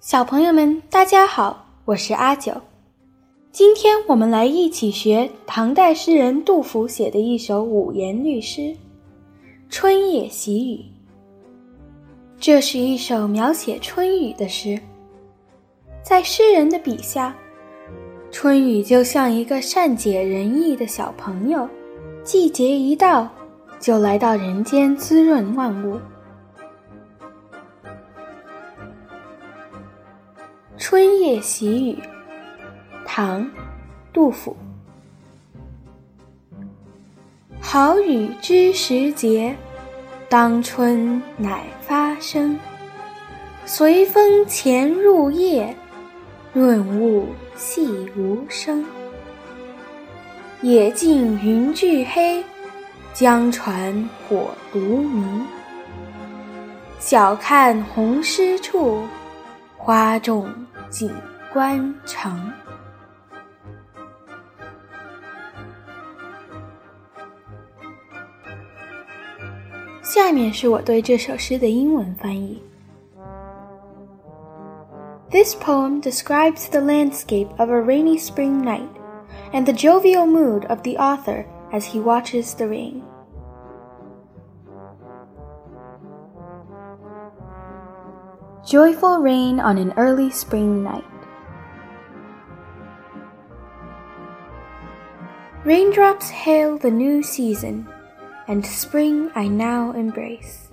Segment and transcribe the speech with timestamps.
[0.00, 2.52] 小朋友们，大家好，我是阿九。
[3.50, 8.60] 今天我们来一起学唐代诗人杜甫写的一首五言律诗
[9.68, 10.76] 《春夜喜雨》。
[12.38, 14.80] 这是一首描写春雨的诗。
[16.00, 17.34] 在诗人的笔下，
[18.30, 21.68] 春雨就像一个善解人意的小朋友，
[22.22, 23.28] 季节一到，
[23.80, 25.98] 就来到人间滋润万物。
[30.78, 31.98] 春夜喜雨，
[33.04, 33.42] 唐·
[34.12, 34.56] 杜甫。
[37.60, 39.56] 好雨知时节，
[40.28, 42.56] 当春乃发生。
[43.66, 45.74] 随风潜入夜，
[46.52, 48.84] 润物细无声。
[50.62, 52.42] 野径云俱黑，
[53.12, 55.44] 江船火独明。
[57.00, 59.02] 晓看红湿处，
[59.87, 60.53] 花重。
[60.93, 61.11] 锦
[61.51, 62.53] 官城。
[70.03, 72.61] 下面是我对这首诗的英文翻译。
[75.31, 78.87] This poem describes the landscape of a rainy spring night
[79.51, 83.01] and the jovial mood of the author as he watches the rain.
[88.66, 91.04] Joyful rain on an early spring night.
[95.64, 97.88] Raindrops hail the new season,
[98.46, 100.68] and spring I now embrace.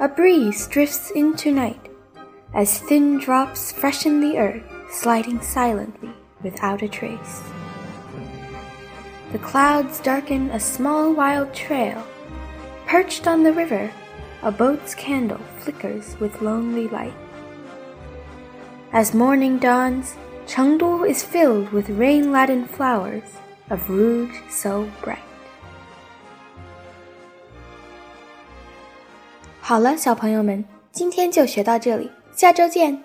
[0.00, 1.90] A breeze drifts into night,
[2.54, 6.12] as thin drops freshen the earth, sliding silently
[6.42, 7.42] without a trace.
[9.32, 12.06] The clouds darken a small wild trail,
[12.86, 13.90] perched on the river
[14.43, 17.13] a boat's candle flickers with lonely light.
[18.91, 20.15] As morning dawns,
[20.47, 23.23] Chengdu is filled with rain-laden flowers
[23.69, 25.19] of rouge so bright.
[29.61, 33.04] 好了，小朋友们，今天就学到这里，下周见。